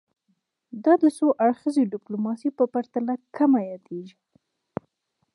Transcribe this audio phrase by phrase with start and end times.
[0.83, 4.15] دا د څو اړخیزه ډیپلوماسي په پرتله کمه یادیږي